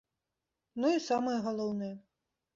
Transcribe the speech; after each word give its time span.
Ну 0.85 0.93
і 0.95 1.03
самае 1.09 1.37
галоўнае. 1.51 1.93